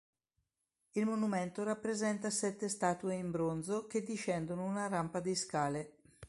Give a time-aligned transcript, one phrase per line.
[0.93, 5.97] Il monumento rappresenta sette statue in bronzo che discendono una rampa di scale.